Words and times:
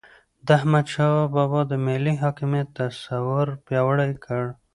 د 0.45 0.47
احمد 0.57 0.85
شاه 0.93 1.29
بابا 1.35 1.61
د 1.71 1.73
ملي 1.85 2.13
حاکمیت 2.23 2.67
تصور 2.79 3.47
پیاوړی 3.65 4.11
کړ. 4.25 4.43